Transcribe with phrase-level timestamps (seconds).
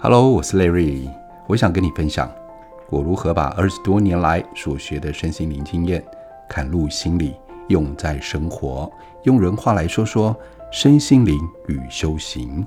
[0.00, 1.10] Hello，我是 Larry，
[1.48, 2.32] 我想跟你分享
[2.88, 6.04] 我如何把二十多年来所学的身心灵经验，
[6.48, 7.34] 嵌入心里，
[7.66, 8.88] 用在生活。
[9.24, 10.36] 用人话来说说
[10.70, 12.64] 身心灵与修行。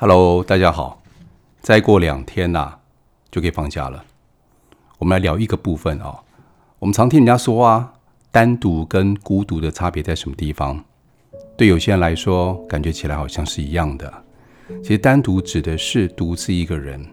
[0.00, 1.02] Hello，大家好，
[1.60, 2.78] 再过两天呐、
[3.30, 4.02] 就可以放假了。
[4.96, 6.20] 我们来聊一个部分哦。
[6.78, 7.92] 我们常听人家说啊，
[8.30, 10.82] 单独跟孤独的差别在什么地方？
[11.54, 14.10] 对有些人来说，感觉起来好像是一样的。
[14.80, 17.04] 其实单独指的是独自一个人，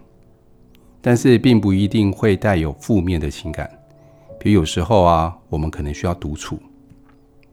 [1.00, 3.68] 但是并不一定会带有负面的情感。
[4.38, 6.58] 比如有时候啊，我们可能需要独处，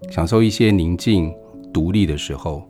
[0.10, 1.34] 享受一些宁静、
[1.74, 2.64] 独立的时候。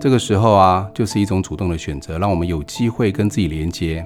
[0.00, 4.04] 这个时候啊，就是一种主动的选择，让我们有机会跟自己连接、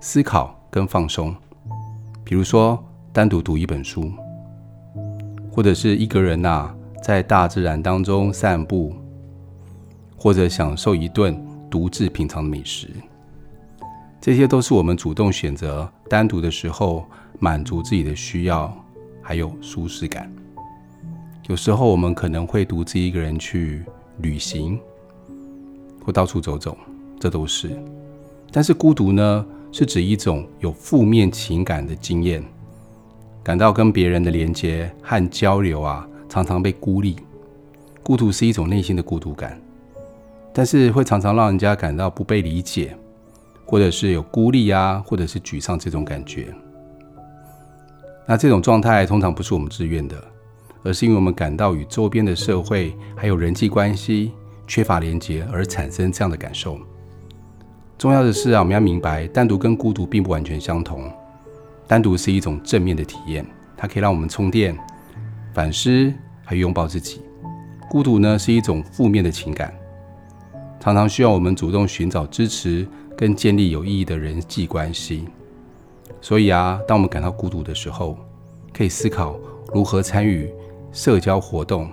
[0.00, 1.34] 思考跟放松。
[2.24, 4.10] 比如说，单独读一本书，
[5.50, 8.94] 或者是一个人呐，在大自然当中散步，
[10.16, 11.38] 或者享受一顿。
[11.72, 12.86] 独自品尝美食，
[14.20, 17.06] 这些都是我们主动选择单独的时候
[17.40, 18.70] 满足自己的需要，
[19.22, 20.30] 还有舒适感。
[21.48, 23.82] 有时候我们可能会独自一个人去
[24.18, 24.78] 旅行，
[26.04, 26.76] 或到处走走，
[27.18, 27.70] 这都是。
[28.50, 32.44] 但是孤独呢，是指一种有负面情感的经验，
[33.42, 37.16] 感到跟别人的连接和交流啊，常常被孤立。
[38.02, 39.58] 孤独是一种内心的孤独感。
[40.52, 42.96] 但是会常常让人家感到不被理解，
[43.64, 46.54] 或者是有孤立啊，或者是沮丧这种感觉。
[48.26, 50.16] 那这种状态通常不是我们自愿的，
[50.84, 54.32] 而是因为我们感到与周边的社会还有人际关系
[54.66, 56.78] 缺乏连接而产生这样的感受。
[57.98, 61.10] 重要的是啊，我们要明白，单独跟孤独并不完全相同。
[61.86, 63.44] 单独是一种正面的体验，
[63.76, 64.76] 它可以让我们充电、
[65.52, 66.12] 反思，
[66.44, 67.22] 还有拥抱自己。
[67.90, 69.72] 孤独呢，是一种负面的情感。
[70.82, 72.84] 常常需要我们主动寻找支持
[73.16, 75.26] 跟建立有意义的人际关系。
[76.20, 78.18] 所以啊，当我们感到孤独的时候，
[78.72, 79.38] 可以思考
[79.72, 80.52] 如何参与
[80.90, 81.88] 社交活动，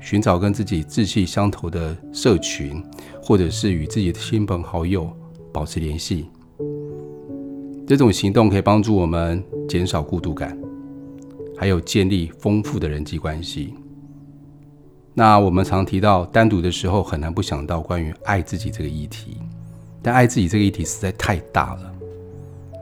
[0.00, 2.82] 寻找跟自己志气相投的社群，
[3.22, 5.14] 或者是与自己的亲朋好友
[5.52, 6.30] 保持联系。
[7.86, 10.58] 这种行动可以帮助我们减少孤独感，
[11.58, 13.74] 还有建立丰富的人际关系。
[15.16, 19.38] 那我们常提到单独的时候，很难不想到关于爱自己这个议题。
[20.02, 21.92] 但爱自己这个议题实在太大了。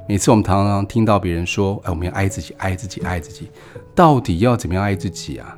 [0.09, 3.49] 每次我们常常听到别人说：“哎，我们要爱自己，爱自己，爱自己。”
[3.95, 5.57] 到底要怎么样爱自己啊？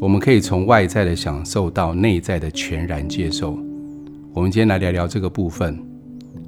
[0.00, 3.58] 我们可以从外在的享受到内在的全然接受。
[4.34, 5.82] 我们今天来聊聊这个部分，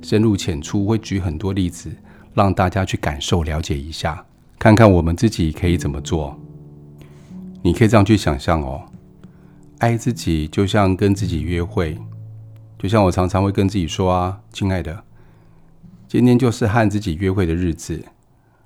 [0.03, 1.91] 深入浅出，会举很多例子，
[2.35, 4.25] 让大家去感受、了解一下，
[4.59, 6.39] 看看我们自己可以怎么做。
[7.65, 8.83] 你可以这样去想象哦，
[9.79, 11.97] 爱自己就像跟自己约会，
[12.77, 15.05] 就像我常常会跟自己说啊，亲爱的，
[16.09, 18.05] 今天就是和自己约会的日子，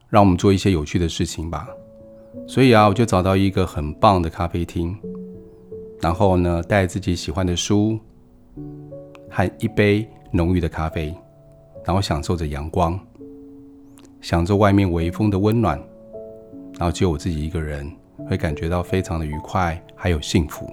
[0.08, 1.68] 让我们做一些有趣的事情吧。
[2.48, 4.96] 所以啊，我就找到一个很棒的咖啡厅，
[6.00, 8.00] 然后呢，带自己喜欢的书
[9.28, 11.14] 和一杯浓郁的咖啡，
[11.84, 12.98] 然后享受着阳光，
[14.22, 15.78] 享受外面微风的温暖，
[16.78, 17.90] 然后只有我自己一个人。
[18.28, 20.70] 会感觉到非常的愉快，还有幸福。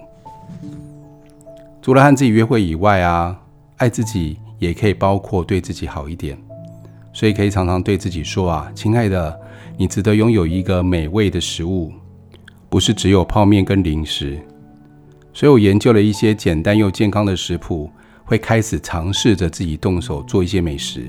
[1.82, 3.38] 除了和自己约会以外啊，
[3.76, 6.38] 爱自己也可以包括对自己好一点。
[7.12, 9.40] 所以可以常常对自己说啊，亲爱的，
[9.76, 11.92] 你值得拥有一个美味的食物，
[12.68, 14.36] 不是只有泡面跟零食。
[15.32, 17.88] 所以我研究了一些简单又健康的食谱，
[18.24, 21.08] 会开始尝试着自己动手做一些美食。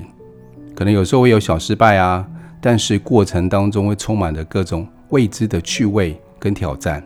[0.76, 2.24] 可能有时候会有小失败啊，
[2.60, 6.20] 但是过程当中会充满着各种未知的趣味。
[6.38, 7.02] 跟挑战，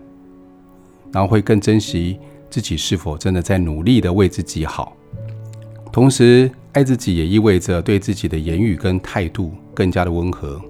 [1.13, 2.19] 然后会更珍惜
[2.49, 4.97] 自己是否真的在努力的为自己好。
[5.93, 10.61] 同时，爱自己也意味着对自己的言语跟态度更加的温和。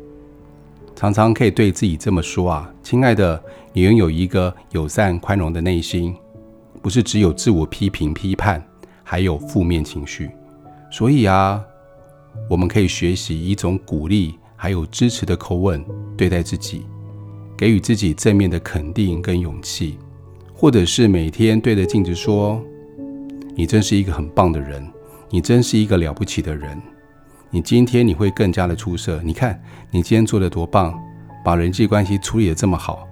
[0.97, 6.15] 常常可以对自己这么说啊，亲爱的，你拥有一个友善宽容的内心，
[6.83, 8.63] 不是只有自我批评批判，
[9.03, 10.31] 还有负面情绪。
[10.91, 11.63] 所以啊，
[12.49, 15.85] 我们可以学习一种鼓励还有支持的口吻
[16.17, 16.85] 对待自己。
[17.61, 19.99] 给予自己正面的肯定跟勇气，
[20.55, 22.59] 或者是每天对着镜子说
[23.55, 24.83] ：“你真是一个很棒的人，
[25.29, 26.81] 你真是一个了不起的人，
[27.51, 29.21] 你今天你会更加的出色。
[29.23, 30.99] 你看你今天做的多棒，
[31.45, 33.07] 把人际关系处理的这么好。”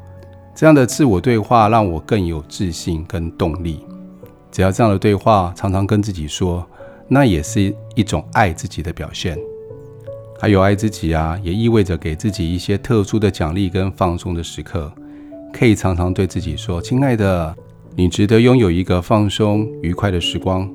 [0.57, 3.85] 这样的自我对话让我更有自信跟动力。
[4.51, 6.67] 只要这样的对话常常跟自己说，
[7.07, 9.39] 那也是一种爱自己的表现。
[10.41, 14.93] 还有爱自己啊，也意味着给自己一些特殊的奖励跟放松的时刻，
[15.53, 17.53] 可以常常对自己说：“亲爱的，
[17.97, 20.71] 你值得拥有一个放松愉快的时光，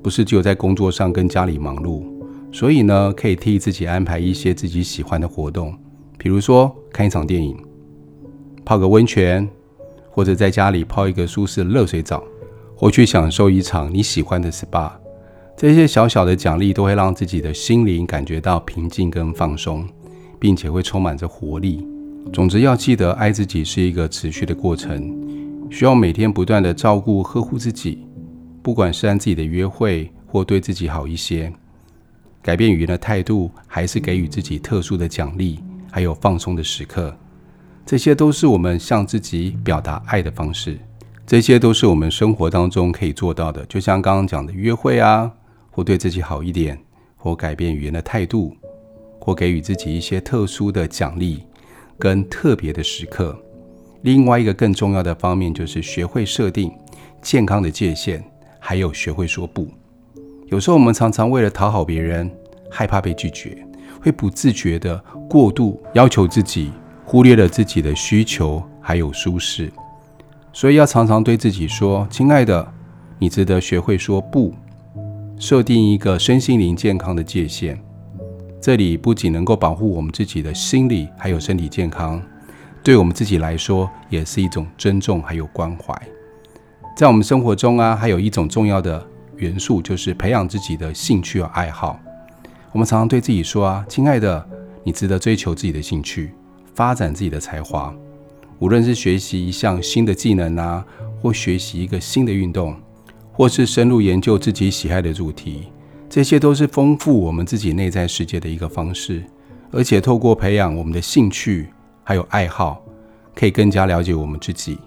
[0.00, 2.04] 不是只有在工作上跟家里忙碌，
[2.52, 5.76] 所以呢，可以替自己安排一些自己喜欢的活动，
[6.16, 7.56] 比如说看一场电影、
[8.64, 9.48] 泡个温泉，
[10.10, 12.22] 或者在家里泡一个舒适的热水澡，
[12.76, 15.01] 或去享受一场你喜欢的 SPA。
[15.62, 19.88] 这些小小的奖励都会让自己的心灵感觉到平静跟放松，
[20.40, 21.86] 并且会充满着活力。
[22.32, 25.16] 总之，要记得爱自己是一个持续的过程，
[25.70, 28.04] 需要每天不断的照顾呵护自己。
[28.60, 31.52] 不管是按自己的约会，或对自己好一些，
[32.42, 35.60] 改变语言的态度，还是给予自己特殊的奖励，
[35.92, 37.16] 还有放松的时刻，
[37.86, 40.76] 这些都是我们向自己表达爱的方式。
[41.24, 43.64] 这些都是我们生活当中可以做到的。
[43.66, 45.30] 就像刚刚讲的约会啊，
[45.72, 46.78] 或对自己好一点，
[47.16, 48.56] 或改变语言的态度，
[49.18, 51.42] 或给予自己一些特殊的奖励
[51.98, 53.36] 跟特别的时刻。
[54.02, 56.72] 另外一个更重要的方面，就是学会设定
[57.20, 58.22] 健康的界限。
[58.64, 59.66] 还有学会说不。
[60.46, 62.30] 有时候我们常常为了讨好别人，
[62.70, 63.58] 害怕被拒绝，
[64.00, 64.96] 会不自觉地
[65.28, 66.70] 过度要求自己，
[67.04, 69.68] 忽略了自己的需求还有舒适。
[70.52, 72.72] 所以要常常对自己说：“亲爱的，
[73.18, 74.54] 你值得学会说不。”
[75.42, 77.76] 设定一个身心灵健康的界限，
[78.60, 82.22] 这里不仅能够保护我们自己的心理还有身体健康，
[82.80, 86.00] 对我们自己来说也是一种尊重还有关怀。
[86.96, 89.04] 在我们生活中啊，还有一种重要的
[89.34, 91.98] 元素，就是培养自己的兴趣和爱好。
[92.70, 94.48] 我们常常对自己说啊，亲爱的，
[94.84, 96.30] 你值得追求自己的兴趣，
[96.72, 97.92] 发展自己的才华。
[98.60, 100.86] 无论是学习一项新的技能啊，
[101.20, 102.76] 或学习一个新的运动，
[103.32, 105.64] 或是深入研究自己喜爱的主题，
[106.08, 109.22] 这些都是丰富我们自己内在世界的一个方式。
[109.70, 111.68] 而且透过培养我们的兴趣
[112.04, 112.84] 还有爱好，
[113.34, 114.78] 可以更加了解我们自己。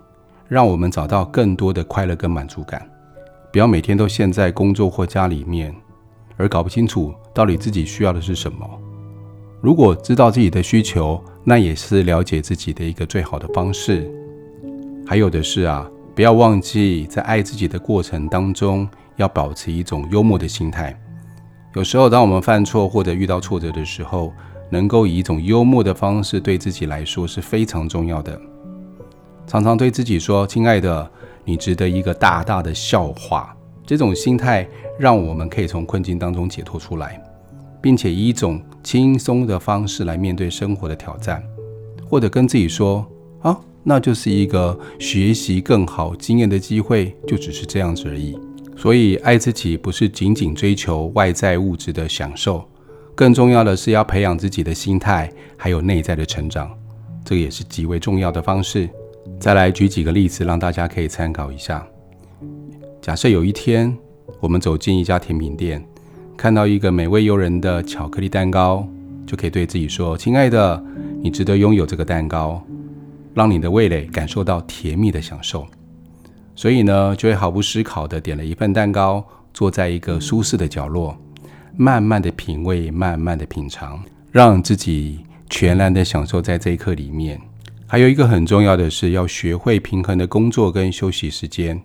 [0.48, 2.88] 让我们找到更多的快乐跟满足感，
[3.52, 5.74] 不要每天都陷在工作或家里面，
[6.38, 8.70] 而搞不清楚到底自己需要的是什么。
[9.60, 14.08] 如果知道自己的需求，那也是了解自己的一个最好的方式。
[15.08, 20.98] 还有的是啊，不要忘记在爱自己的过程当中，要保持一种幽默的心态。
[21.74, 24.32] 有时候，当我们犯错或者遇到挫折的时候，
[24.70, 28.40] 能够以一种幽默的方式对自己来说是非常重要的。
[29.46, 31.12] 常常对自己说：“亲爱的，
[31.44, 33.54] 你值得一个大大的笑话。”
[33.86, 34.66] 这种心态
[34.98, 37.22] 让我们可以从困境当中解脱出来，
[37.82, 41.44] 并且以一种轻松的方式来面对生活的挑战，
[42.10, 43.06] 或者跟自己说
[43.44, 48.38] ：“啊，那就是一个学习更好经验的机会，就只是这样子而已。”
[48.76, 52.62] 所以，爱自己不是仅仅追求外在物质的享受，
[53.16, 56.70] 更重要的是要培养自己的心态，还有内在的成长，
[57.24, 58.90] 这个也是极为重要的方式。
[59.40, 61.88] 再来举几个例子，让大家可以参考一下。
[63.02, 63.96] 假设有一天，
[64.42, 65.82] 我们走进一家甜品店，
[66.36, 68.86] 看到一个美味诱人的巧克力蛋糕，
[69.26, 70.84] 就可以对自己说：“亲爱的，
[71.22, 72.62] 你值得拥有这个蛋糕，
[73.36, 75.68] 让你的味蕾感受到甜蜜的享受。”
[76.58, 79.24] 所以呢，就会毫不思考地点了一份蛋糕，
[79.54, 81.16] 坐在一个舒适的角落，
[81.76, 84.02] 慢慢地品味，慢慢地品尝，
[84.32, 87.40] 让自己全然地享受在这一刻里面。
[87.86, 91.80] 还有一个很重要的是，要学会平衡的工作跟休息时间。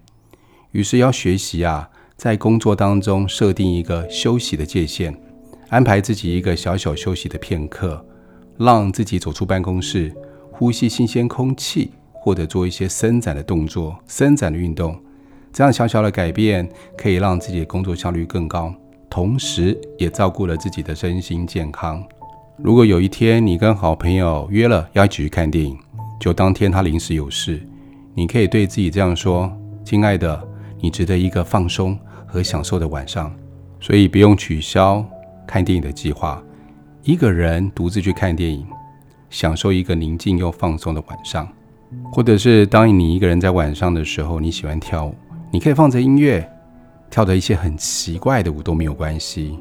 [0.71, 5.13] 于是要学习啊，在工作当中设定一个休息的界限，
[5.69, 8.07] 安排自己一个小小休息的片刻，
[8.57, 10.15] 让自己走出办公室，
[10.61, 14.95] 呼吸新鲜空气，或者做一些伸展的动作、伸展的运动。
[15.51, 18.71] 这样小小的改变可以让自己的工作效率更高，
[19.09, 22.05] 同时也照顾了自己的身心健康。
[22.59, 25.79] 如果有一天你跟好朋友约了要一起去看电影，
[26.21, 27.67] 就当天他临时有事，
[28.13, 29.51] 你可以对自己这样说
[29.83, 30.47] ：“亲爱的，
[30.79, 33.35] 你值得一个放松和享受的晚上，
[33.81, 35.03] 所以不用取消
[35.47, 36.43] 看电影的计划。
[37.03, 38.67] 一个人独自去看电影，
[39.31, 41.49] 享受一个宁静又放松的晚上。
[42.13, 45.15] 或者是当你一个人在晚上的时候，你喜欢跳舞，
[45.51, 46.47] 你可以放着音乐，
[47.09, 49.59] 跳的一些很奇怪的舞都没有关系，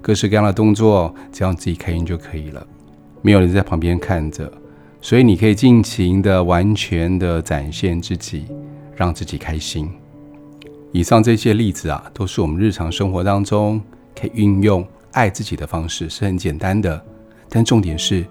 [0.00, 2.66] 各式各样的动作，只要自己开心就可以了，
[3.22, 4.52] 没有人在旁边看着。”
[5.04, 8.44] 所以你可以尽情的、完全的展现自己，
[8.94, 9.90] 让自己开心。
[10.92, 13.82] 以上这些例子啊，都是我们日常生活当中
[14.14, 17.04] 可以运用爱自己的方式，是很简单的。
[17.48, 18.24] 但重点是，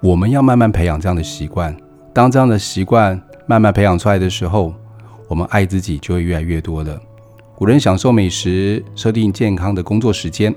[0.00, 1.76] 我们要慢慢培养这样的习惯。
[2.12, 4.74] 当这样的习惯慢慢培养出来的时候，
[5.28, 7.00] 我们爱自己就会越来越多了。
[7.54, 10.54] 古人享受美食，设定健康的工作时间、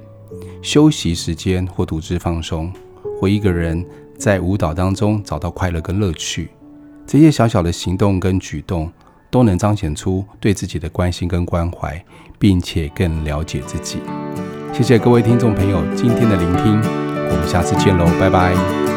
[0.62, 2.72] 休息时间，或独自放松，
[3.20, 3.86] 或一个人。
[4.18, 6.52] 在舞蹈当中找到快乐跟乐趣，
[7.08, 8.88] 这些小小的行动跟举动
[9.32, 12.00] 都能彰显出对自己的关心跟关怀，
[12.38, 13.98] 并且更了解自己。
[14.72, 18.91] 谢谢各位听众朋友今天的聆听，我们下次见喽，拜拜。